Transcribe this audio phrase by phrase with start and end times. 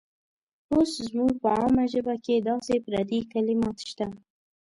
[0.73, 4.07] اوس زموږ په عامه ژبه کې داسې پردي کلمات شته.